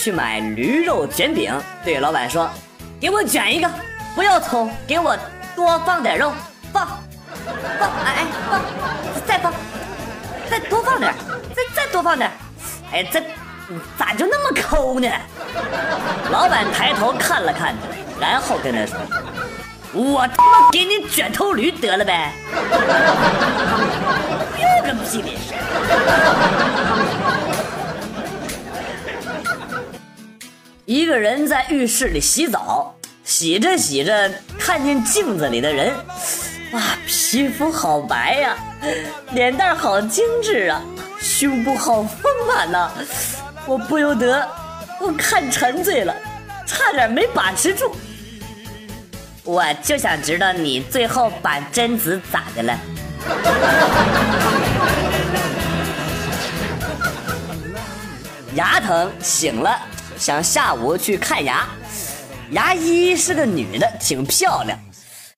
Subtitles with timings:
[0.00, 1.52] 去买驴肉卷饼，
[1.84, 2.48] 对老板说
[2.98, 3.70] ：“给我卷一个，
[4.14, 5.14] 不要葱，给我
[5.54, 6.32] 多放点肉，
[6.72, 6.86] 放，
[7.78, 8.62] 放，哎哎，放，
[9.26, 9.52] 再放，
[10.48, 11.12] 再多放点，
[11.54, 12.30] 再再多放点，
[12.90, 13.20] 哎，这
[13.98, 15.06] 咋就那么抠呢？”
[16.32, 17.74] 老板抬头看了看
[18.18, 18.96] 他，然后跟他说
[19.92, 22.32] ：“我他妈给你卷头驴得了呗，
[24.56, 25.28] 有个屁的
[30.90, 35.94] 一个人在浴室里洗澡，洗着洗着，看见镜子里的人，
[36.72, 38.56] 哇，皮肤好白呀，
[39.30, 40.82] 脸蛋好精致啊，
[41.20, 42.90] 胸部好丰满呐，
[43.66, 44.44] 我不由得
[45.00, 46.12] 我看沉醉了，
[46.66, 47.94] 差点没把持住。
[49.44, 52.76] 我就想知道你最后把贞子咋的了？
[58.56, 59.80] 牙疼醒了。
[60.20, 61.66] 想下午去看牙，
[62.50, 64.78] 牙医是个女的，挺漂亮，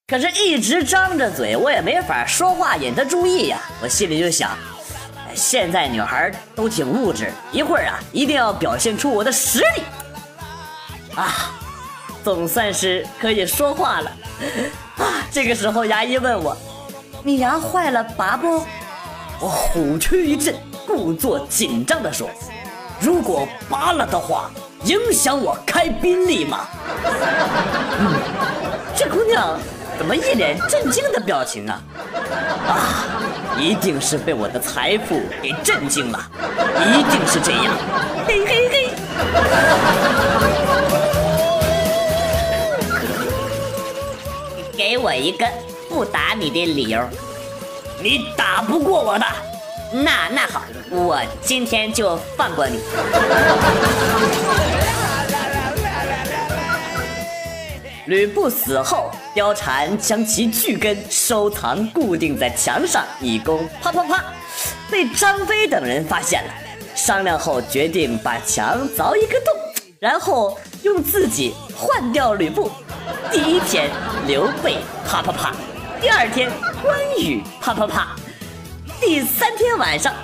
[0.08, 3.60] 可是一直张着嘴，我也没法说话引她注意呀。
[3.80, 4.50] 我心里就想，
[5.36, 9.82] 现在女孩都挺物质，一会儿啊，一定要表现出我的实力
[11.14, 11.52] 啊！
[12.24, 14.10] 总算是可以说话了
[14.96, 15.24] 啊！
[15.30, 16.56] 这个时候，牙医问我
[17.22, 18.66] ：“你牙坏了，拔不？”
[19.38, 20.56] 我虎躯一震，
[20.88, 22.28] 故作紧张地说
[23.00, 24.50] ：“如果拔了的话。”
[24.84, 26.66] 影响我开宾利吗？
[27.98, 28.14] 嗯，
[28.96, 29.58] 这姑娘
[29.96, 31.80] 怎么一脸震惊的表情啊？
[32.66, 33.04] 啊，
[33.56, 36.18] 一定是被我的财富给震惊了，
[36.80, 37.74] 一定是这样。
[38.26, 38.90] 嘿嘿嘿！
[44.76, 45.46] 给我一个
[45.88, 47.00] 不打你的理由，
[48.02, 49.24] 你打不过我的。
[49.92, 52.80] 那那好，我今天就放过你。
[58.06, 64.24] 吕布死后，貂蝉将其巨根收藏固定在墙上，以供啪啪啪。
[64.90, 66.50] 被张飞等人发现了，
[66.94, 69.54] 商量后决定把墙凿一个洞，
[69.98, 72.70] 然后用自己换掉吕布。
[73.30, 73.90] 第一天，
[74.26, 75.52] 刘备啪啪啪；
[76.00, 76.50] 第二天，
[76.82, 78.16] 关羽啪啪啪。
[79.04, 80.14] 第三天晚上，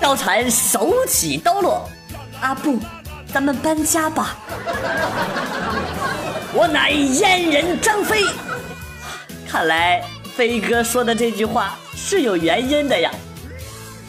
[0.00, 1.90] 貂蝉手起刀落，
[2.40, 2.78] 阿布，
[3.34, 4.36] 咱们搬家吧。
[6.54, 8.24] 我乃阉人张飞，
[9.50, 10.00] 看来
[10.36, 13.10] 飞哥说的这句话是有原因的呀。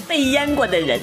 [0.07, 0.99] 被阉过的人，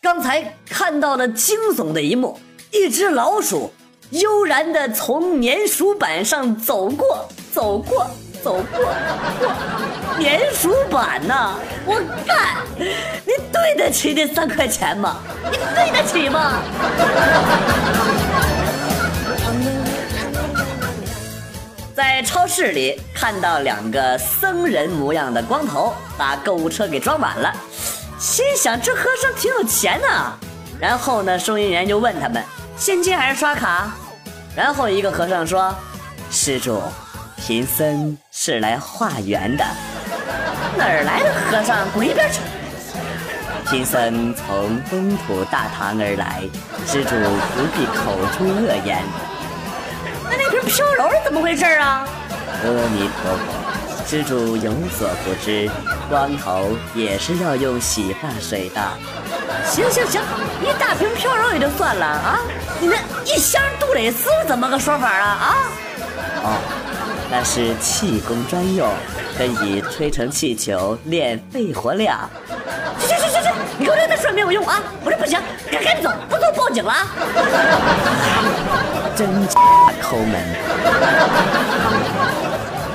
[0.00, 2.40] 刚才看到了惊悚的一幕，
[2.70, 3.70] 一只老鼠。
[4.10, 8.06] 悠然的从粘鼠板上走过，走过，
[8.42, 8.84] 走过，
[9.38, 9.52] 过
[10.18, 11.56] 粘鼠板呐！
[11.84, 11.96] 我
[12.26, 15.18] 干，你对得起那三块钱吗？
[15.50, 16.62] 你对得起吗？
[21.94, 27.52] 在超市里看到两个僧人模样的光头，把购物车给装满了，
[28.18, 30.32] 心想这和尚挺有钱呐。
[30.80, 32.42] 然后呢，收银员就问他们。
[32.78, 33.90] 现金还是刷卡？
[34.54, 35.74] 然后一个和尚说
[36.30, 36.80] ：“施主，
[37.36, 39.64] 贫僧是来化缘的。”
[40.78, 41.90] 哪儿来的和尚？
[41.90, 42.38] 滚一边去！
[43.68, 46.42] 贫僧从东土大唐而来，
[46.86, 47.10] 施主
[47.56, 49.02] 不必口出恶言。
[50.30, 52.06] 那那瓶飘柔是怎么回事啊？
[52.62, 55.68] 阿弥陀佛，施主有所不知，
[56.08, 58.80] 光头也是要用洗发水的。
[59.66, 60.22] 行行行，
[60.62, 62.40] 一大瓶飘柔也就算了啊，
[62.80, 65.26] 你那一箱杜蕾斯怎么个说法啊？
[65.26, 65.56] 啊？
[66.44, 66.56] 哦，
[67.30, 68.88] 那是气功专用，
[69.36, 72.30] 可以吹成气球练肺活量。
[73.00, 73.48] 去去去去去，
[73.78, 74.80] 你给我留在说没有用啊！
[75.04, 75.40] 我这不行，
[75.70, 77.06] 赶紧走，不走报警了啊！
[79.16, 79.28] 真
[80.00, 80.40] 抠门，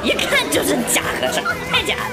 [0.02, 2.04] 一看就是假和尚，太假了。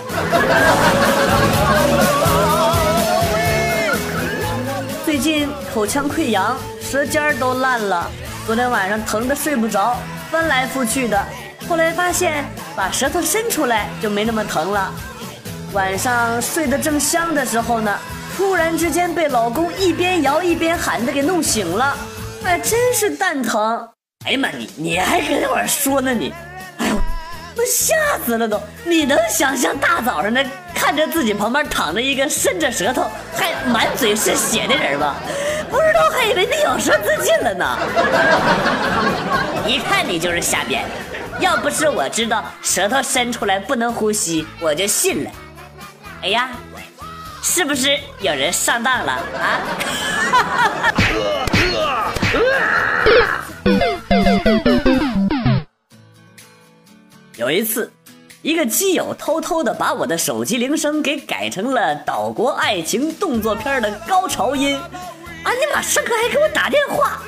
[5.05, 6.57] 最近口腔溃疡，
[6.91, 8.11] 舌尖儿都烂了。
[8.45, 9.97] 昨天晚上疼得睡不着，
[10.29, 11.25] 翻来覆去的。
[11.69, 12.45] 后来发现
[12.75, 14.93] 把舌头伸出来就没那么疼了。
[15.73, 17.97] 晚上睡得正香的时候呢，
[18.37, 21.97] 突然之间被老公一边摇一边喊的给弄醒了。
[22.43, 23.89] 哎，真是蛋疼！
[24.27, 26.35] 哎呀妈，你你还搁那块说呢你？
[26.79, 26.97] 哎呦，
[27.57, 27.95] 我吓
[28.27, 28.61] 死了都！
[28.83, 30.45] 你能想象大早上的？
[30.75, 33.05] 看着自己旁边躺着一个伸着舌头
[33.37, 35.15] 还满嘴是血的人吧，
[35.71, 37.79] 不知道还以为你咬舌自尽了呢。
[39.67, 40.91] 一看你就是瞎编的，
[41.41, 45.31] 要不是我知道舌头伸出来不能呼吸，我就信了。
[46.23, 46.51] 哎呀，
[47.43, 49.61] 是不是有人上当了啊？
[57.37, 57.91] 有一次，
[58.43, 64.79] 一个基友偷偷的把我的手机铃声给改成了岛国爱情动作片的高潮音。
[65.43, 65.81] 啊你妈！
[65.81, 67.23] 上课还给我打电话。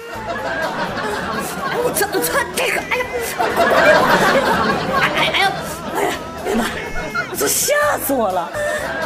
[1.70, 2.80] 哎我操我操这个！
[2.90, 3.04] 哎呀，
[3.38, 4.48] 我打电话打电话！
[5.00, 5.52] 哎哎哎呀
[5.94, 6.12] 哎呀！
[6.44, 6.64] 哎呀妈！
[7.30, 7.74] 我操吓
[8.06, 8.50] 死我了！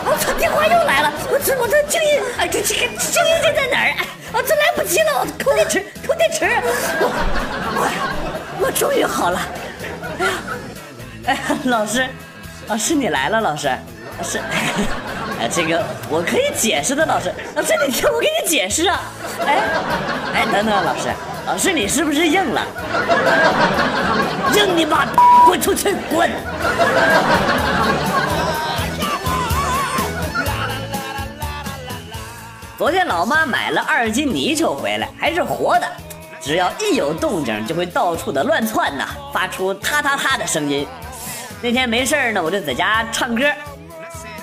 [0.04, 1.12] 我操电话又来了！
[1.30, 2.20] 我操我这静音！
[2.38, 3.94] 哎这这个静音键在哪儿？
[3.96, 5.20] 哎我这来不及了！
[5.20, 6.44] 我抠电池抠电池！
[7.00, 7.08] 我
[7.78, 9.40] 我我终于好了！
[10.18, 10.32] 哎呀！
[11.26, 12.06] 哎，老师，
[12.66, 13.68] 老师你来了，老师，
[14.18, 14.40] 老师，
[15.48, 19.00] 这个我可以解释的，老师，老师你听我给你解释啊，
[19.46, 19.62] 哎，
[20.34, 21.08] 哎，等等，老师，
[21.46, 22.62] 老师你是不是硬了？
[24.54, 25.06] 硬你妈，
[25.46, 26.30] 滚出去，滚！
[32.76, 35.86] 昨天老妈买了二斤泥鳅回来，还是活的，
[36.40, 40.86] 只要一有动静就会到处的乱窜呐，发出嗒嗒嗒的声音。
[41.62, 43.44] 那天没事呢，我就在家唱歌，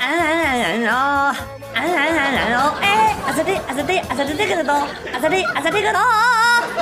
[0.04, 1.34] 安安安安哦，
[1.74, 6.02] 安安安安哦，哎，阿萨蒂阿萨蒂阿萨蒂这个刀，阿萨蒂阿萨蒂个刀，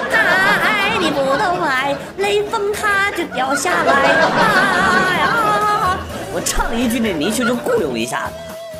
[0.09, 0.17] 他
[0.63, 5.99] 爱你不懂爱，雷锋他就掉下来，哎呀！
[6.33, 8.33] 我唱一句那泥鳅就雇佣一下子，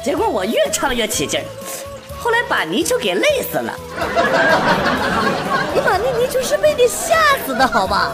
[0.04, 1.46] 结果我越唱越起劲儿，
[2.20, 3.72] 后来把泥鳅给累死了。
[5.72, 7.14] 你把那泥鳅是被你吓
[7.46, 8.12] 死的，好吧？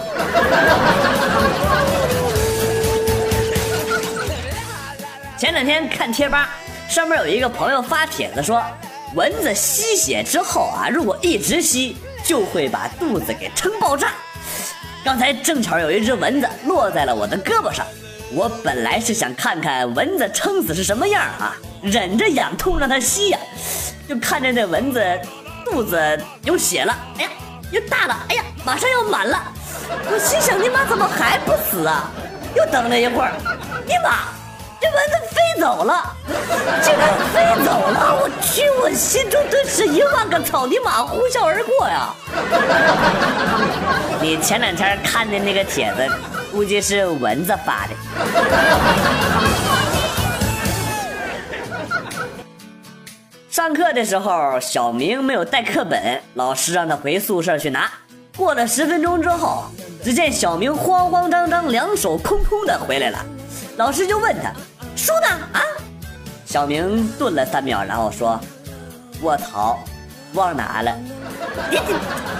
[5.37, 6.49] 前两天看贴吧，
[6.89, 8.63] 上面有一个朋友发帖子说，
[9.13, 14.13] 蚊子吸血之后啊，如果一直吸，就会把肚子给撑爆炸。
[15.05, 17.85] 刚才正巧有一只蚊子落在了我的胳膊上，
[18.33, 23.37] 我本来是想看看蚊子撑死是什么样啊，忍着痒痛让它吸呀，
[24.09, 25.19] 就看着那蚊子
[25.63, 27.29] 肚子有血了，哎呀，
[27.69, 29.39] 又大了，哎呀，马上要满了，
[30.11, 32.11] 我心想你妈怎么还不死啊？
[32.55, 33.33] 又等了一会儿，
[33.85, 34.35] 你妈！
[34.79, 36.15] 这蚊子飞走了，
[36.83, 38.15] 竟然飞走了！
[38.21, 42.13] 我去，我心中顿时一万个草泥马呼啸而过呀！
[44.21, 46.07] 你前两天看的那个帖子，
[46.51, 47.93] 估计是蚊子发的。
[53.49, 57.89] 上课的时候，小明没有带课本，老师让他回宿舍去拿。
[58.35, 59.65] 过了十分钟之后，
[60.03, 63.25] 只见小明慌慌张张、两手空空的回来了。
[63.77, 64.51] 老师就问他
[64.97, 65.61] ：“书呢？”啊，
[66.45, 68.39] 小明顿了三秒，然后说
[69.21, 69.79] ：“我操，
[70.33, 70.91] 忘拿了。”
[71.69, 71.77] 你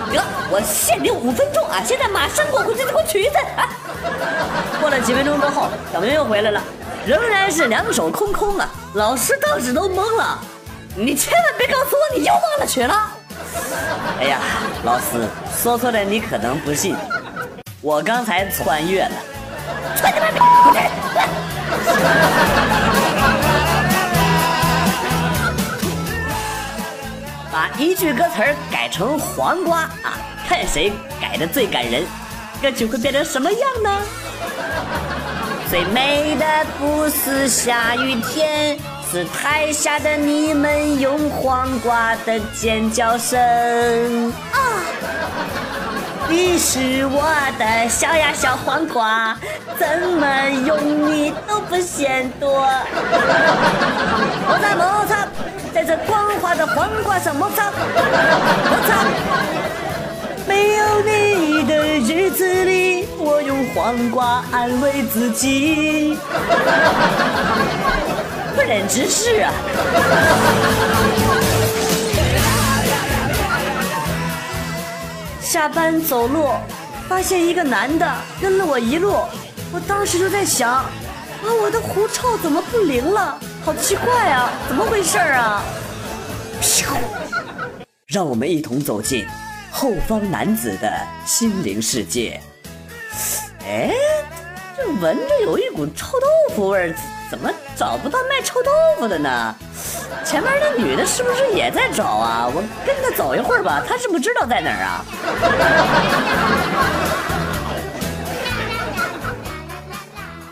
[0.09, 1.81] 你得，我限你五分钟啊！
[1.85, 3.69] 现在马上给我回去，给我取一份啊！
[4.81, 6.61] 过了几分钟之后，小明又回来了，
[7.05, 8.67] 仍然是两手空空啊！
[8.95, 10.39] 老师当时都懵了，
[10.95, 12.95] 你千万别告诉我你又忘了取了！
[14.19, 14.39] 哎呀，
[14.83, 15.27] 老师
[15.61, 16.95] 说出来你可能不信，
[17.81, 19.11] 我刚才穿越了。
[19.95, 20.79] 穿你妈逼！
[27.51, 32.05] 把一句歌词改成黄瓜啊，看谁改的最感人，
[32.61, 34.01] 歌曲会变成什么样呢？
[35.69, 36.45] 最美的
[36.79, 38.77] 不是下雨天，
[39.11, 43.37] 是台下的你们用黄瓜的尖叫声！
[46.29, 47.23] 你是我
[47.57, 49.37] 的小呀小黄瓜，
[49.79, 49.87] 怎
[50.19, 52.67] 么用你都不嫌多。
[54.45, 55.25] 摩擦摩擦，
[55.73, 59.05] 在这光滑的黄瓜上摩擦摩擦。
[60.45, 66.17] 没有你的日子里，我用黄瓜安慰自己。
[68.53, 69.53] 不忍直视啊！
[75.57, 76.51] 下班走路，
[77.09, 78.07] 发现一个男的
[78.39, 79.13] 跟了我一路，
[79.73, 80.85] 我当时就在想，啊，
[81.63, 83.39] 我的狐臭怎么不灵了？
[83.65, 85.63] 好奇怪啊，怎么回事啊？
[88.05, 89.25] 让我们一同走进
[89.71, 90.93] 后方男子的
[91.25, 92.39] 心灵世界。
[93.65, 93.91] 哎，
[94.77, 96.95] 这闻着有一股臭豆腐味儿，
[97.31, 99.55] 怎么找不到卖臭豆腐的呢？
[100.23, 102.47] 前面那女的是不是也在找啊？
[102.53, 105.05] 我跟她走一会儿吧，她是不知道在哪儿啊？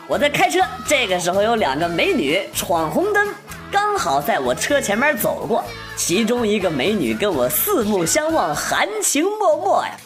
[0.07, 3.27] 我在开车，这个时候有两个美女闯红灯，
[3.71, 5.63] 刚好在我车前面走过，
[5.95, 9.29] 其中一个美女跟我四目相望，含情脉
[9.65, 9.97] 脉呀。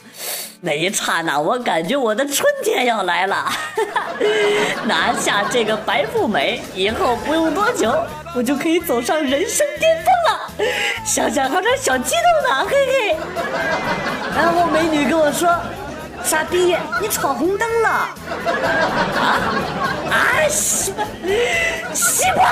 [0.61, 3.49] 那一刹那，我感觉我的春天要来了。
[4.85, 7.93] 拿下这个白富美以后，不用多久，
[8.35, 10.51] 我就可以走上人生巅峰了。
[11.05, 13.15] 想想还有点小激动呢，嘿嘿。
[14.35, 15.49] 然后美女跟我说
[16.25, 17.89] ：“傻逼，你闯红灯了。”
[19.15, 19.39] 啊
[20.11, 20.13] 啊！
[20.49, 20.93] 西
[21.93, 22.49] 西瓜。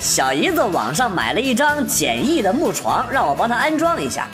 [0.00, 4.26] 小姨子网上买了一张简易的木床，让我帮她安装一下。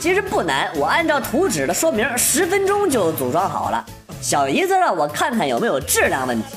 [0.00, 3.84] 其实不难，我按照图纸的说明，十分钟就组装好了。
[4.20, 6.56] 小姨子让我看看有没有质量问题。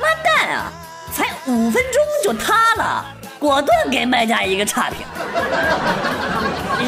[0.00, 0.72] 妈蛋啊，
[1.14, 3.04] 才五分钟就塌了，
[3.38, 5.06] 果断给卖家一个差评。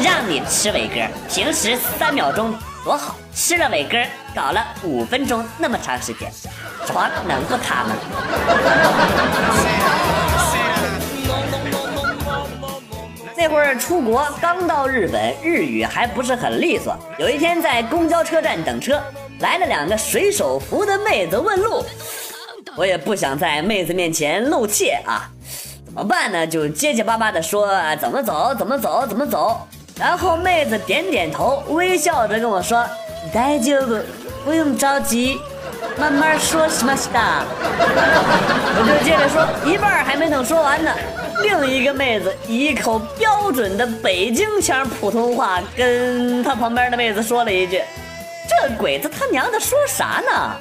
[0.01, 1.01] 让你吃伟哥，
[1.31, 3.97] 平时三秒钟多好，吃了伟哥
[4.35, 6.31] 搞了五分钟那么长时间，
[6.87, 7.95] 床能不塌吗？
[13.41, 16.95] 那会儿出国刚到日本，日语还不是很利索。
[17.17, 19.01] 有一天在公交车站等车，
[19.39, 21.83] 来了两个水手服的妹子问路，
[22.75, 25.27] 我也不想在妹子面前露怯啊，
[25.83, 26.45] 怎么办呢？
[26.45, 27.67] 就结结巴巴的说
[27.99, 29.59] 怎么走，怎么走，怎么走。
[29.99, 32.85] 然后妹子点点头，微笑着跟我说
[33.33, 33.97] ：“大丈夫，
[34.45, 35.39] 不用着急，
[35.97, 36.99] 慢慢说。”什么的？
[38.77, 40.91] 我就接着说，一半还没等说完呢。
[41.41, 47.81] 另一个妹子一口标准的北京腔普通话，跟她旁边的妹子说了一句
[48.49, 50.55] ：“这鬼子他娘的说啥呢？”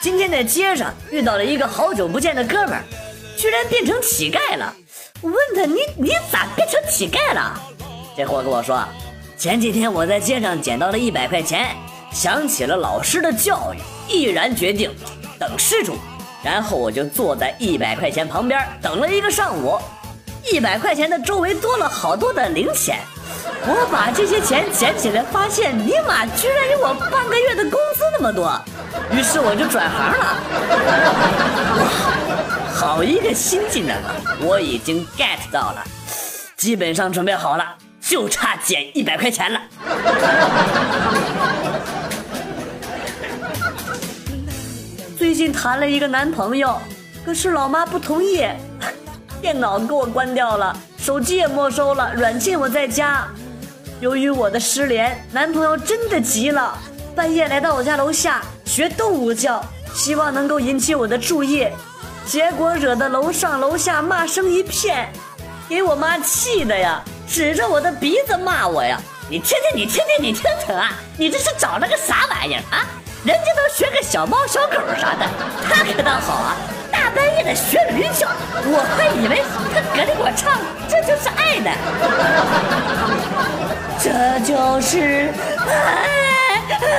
[0.00, 2.82] 今天在街上遇到了一个好久不见的哥们儿，
[3.36, 4.74] 居然变成乞丐了。
[5.20, 7.56] 我问他：“你你咋变成乞丐了？”
[8.16, 8.84] 这货跟我说
[9.38, 11.68] ：“前几天我在街上捡到了一百块钱，
[12.12, 13.78] 想起了老师的教育，
[14.08, 14.90] 毅然决定。”
[15.38, 15.96] 等失主，
[16.44, 19.76] 然后我就坐在一百块钱旁边等了一个上午。
[20.52, 22.98] 一百块钱的周围多了好多的零钱，
[23.64, 28.52] 我把这些钱捡起来，发现尼玛居然有我半个月的工资那么多，
[29.12, 30.36] 于是我就转行了。
[32.74, 34.14] 好一个新技能啊！
[34.40, 35.84] 我已经 get 到了，
[36.56, 39.60] 基本上准备好了，就差捡一百块钱了。
[45.32, 46.78] 最近谈了一个男朋友，
[47.24, 48.46] 可是老妈不同意，
[49.40, 53.26] 电脑给我关掉了，手机也没收了，软禁我在家。
[53.98, 56.76] 由于我的失联，男朋友真的急了，
[57.16, 61.66] 半夜来到我家楼下学动物叫，希望能够引起我的注意，
[62.26, 65.10] 结果惹得楼上楼下骂声一片，
[65.66, 72.86] 给我妈气的呀，指着我的鼻子骂我呀：“你听听，你听听，你听听啊，你这是找了个啥玩意儿啊？”
[73.24, 75.24] 人家都学个小猫小狗啥的，
[75.70, 76.56] 他可倒好啊，
[76.90, 78.26] 大半夜的学驴叫，
[78.64, 81.70] 我还以为他搁里给我唱这就是爱呢，
[84.02, 84.10] 这
[84.44, 85.30] 就是
[85.68, 86.90] 爱爱爱。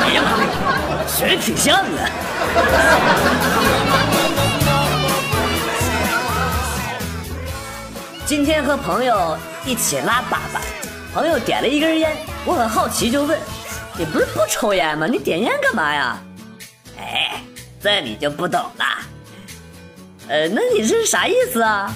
[0.00, 0.26] 哎呀妈，
[1.06, 1.84] 学的挺像啊。
[8.24, 9.36] 今天和朋友
[9.66, 10.58] 一起拉粑粑。
[11.14, 12.10] 朋友点了一根烟，
[12.44, 13.38] 我很好奇，就问
[13.96, 15.06] ：“你不是不抽烟吗？
[15.06, 16.18] 你点烟干嘛呀？”
[16.98, 17.40] 哎，
[17.80, 18.84] 这你就不懂了。
[20.26, 21.94] 呃，那你这是啥意思啊？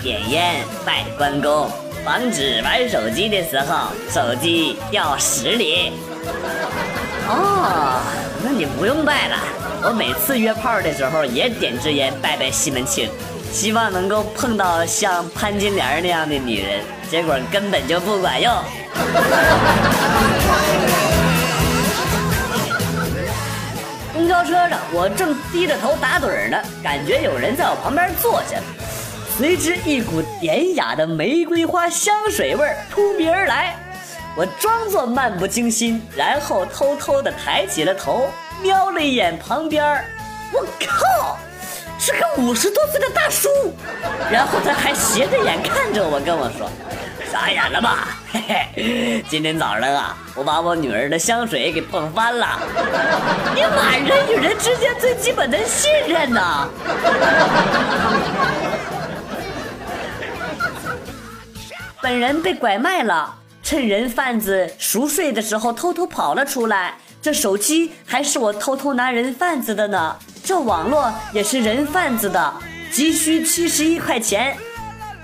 [0.00, 1.68] 点烟拜关公，
[2.04, 5.90] 防止玩手机的时候手机掉屎里。
[7.26, 8.00] 哦，
[8.40, 9.36] 那你不用拜了，
[9.82, 13.10] 我每次约炮的时候也点支烟拜拜西门庆。
[13.50, 18.52] 希望能够碰到像潘金莲那样的女人，结果根本就不管用。
[24.12, 28.58] 公交车上，我正低着头打盹呢，感觉有人在我旁边坐下，
[29.36, 33.74] 随之一股典雅的玫瑰花香水味扑鼻而来。
[34.36, 38.28] 我装作漫不经心，然后偷偷的抬起了头，
[38.62, 40.04] 瞄了一眼旁边
[40.52, 41.36] 我靠！
[42.04, 43.48] 是个五十多岁的大叔，
[44.30, 46.70] 然后他还斜着眼看着我，跟我说
[47.32, 48.08] ：“傻眼了吧？
[48.30, 48.42] 嘿
[48.76, 52.60] 嘿，今天早上啊，我把我女儿的香水给碰翻了。
[53.54, 56.68] 你妈，人与人之间最基本的信任呐！”
[62.02, 66.98] 本人被拐卖了，趁人贩子熟睡的时候偷偷跑了出来。
[67.24, 70.14] 这手机还是我偷偷拿人贩子的呢。
[70.44, 72.52] 这网络也是人贩子的，
[72.92, 74.54] 急需七十一块钱，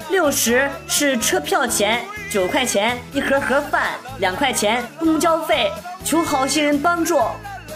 [0.08, 2.02] 六十是车票钱，
[2.32, 5.70] 九块钱一盒盒饭，两块钱公交费，
[6.02, 7.20] 求好心人帮助。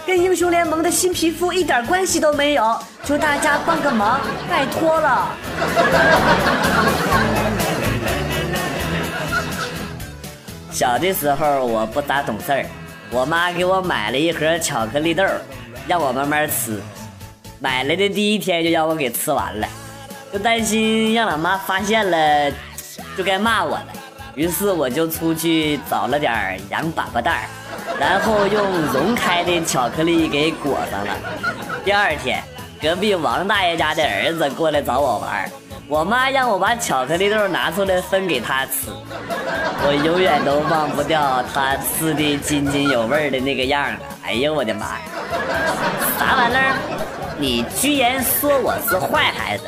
[0.06, 5.28] 跟英雄联盟的新皮肤一点关系都没有，求大家帮个忙，拜托了。
[10.72, 12.66] 小的时候我不咋懂事儿，
[13.14, 15.23] 我妈给我买了一盒巧克力豆，
[15.87, 16.83] 让我慢慢吃。
[17.61, 19.68] 买来的第一天就让我给吃完了，
[20.33, 22.50] 就担心让老妈发现了，
[23.16, 23.87] 就该骂我了。
[24.35, 27.49] 于是我就出去找了点洋粑粑袋
[28.00, 31.16] 然后用融开的巧克力给裹上了。
[31.85, 32.42] 第二天，
[32.83, 35.49] 隔壁王大爷家的儿子过来找我玩，
[35.86, 38.90] 我妈让我把巧克力豆拿出来分给她吃。
[39.86, 43.96] 我永远都忘不掉她吃的津津有味的那个样儿。
[44.24, 45.00] 哎呀，我的妈呀！
[46.18, 46.74] 啥玩意儿？
[47.38, 49.64] 你居然说我是坏孩子？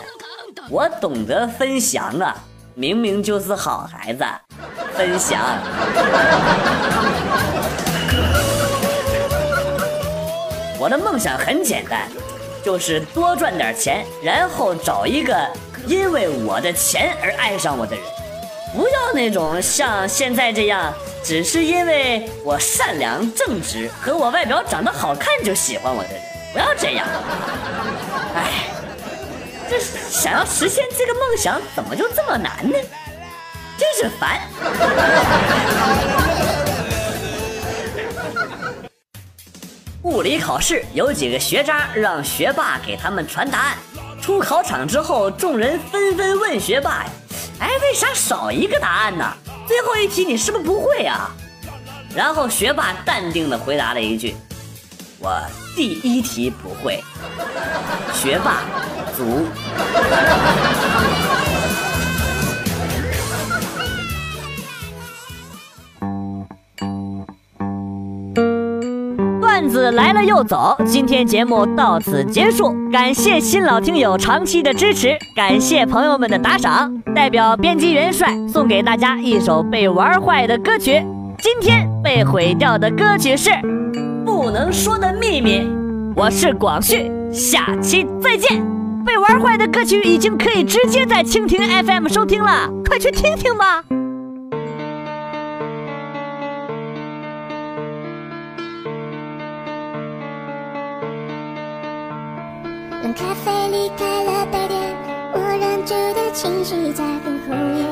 [0.70, 2.34] 我懂得分享啊，
[2.74, 4.24] 明明就是好孩子。
[4.94, 5.38] 分享。
[10.78, 12.08] 我的梦想很简单，
[12.64, 15.36] 就是多赚点钱，然后找一个
[15.86, 18.04] 因为我的钱而爱上我的人，
[18.74, 26.20] 不要那种像现在这样，只是因为我善良正直和我外表长得好看就喜欢我的人，
[26.52, 27.06] 不要这样。
[28.34, 28.64] 哎，
[29.70, 32.76] 这想要实现这个梦想，怎么就这么难呢？
[33.78, 34.40] 真是烦！
[40.02, 43.76] 物理考试有几个学渣让学霸给他们传答案，
[44.26, 47.06] 出考场之后，众人纷纷问学霸：“，
[47.62, 49.24] 哎，为啥少一个答案呢？
[49.68, 51.30] 最后一题你是不是不会啊？”
[52.12, 54.34] 然后学霸淡定的回答了一句
[55.22, 55.40] ：“我
[55.76, 57.04] 第一题不会。”
[58.12, 58.62] 学霸
[59.16, 59.46] 足。
[69.96, 81.02] 来了又走，今天节目到此结束，感谢新老听友长期的支持，感谢朋友们的打赏，代表编辑元帅送给大家一首被玩坏的歌曲。
[81.38, 83.48] 今天被毁掉的歌曲是
[84.26, 85.60] 《不能说的秘密》，
[86.14, 88.62] 我是广旭，下期再见。
[89.06, 93.82] 被玩坏的歌曲已经可以直接在蜻蜓 FM 收听了，快去听听吧。
[106.36, 107.86] 情绪在很后面，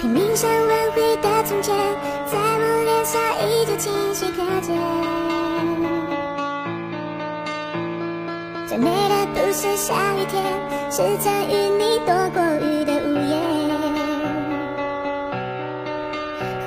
[0.00, 1.72] 拼命想挽回的从前，
[2.26, 4.76] 在我脸上依旧清晰可见。
[8.66, 10.42] 最美的不是下雨天，
[10.90, 13.38] 是曾与你躲过雨的屋檐。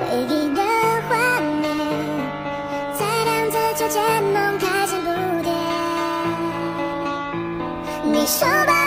[0.26, 0.62] 忆的
[1.06, 1.68] 画面，
[2.94, 4.00] 在两字之间
[8.30, 8.79] 说吧。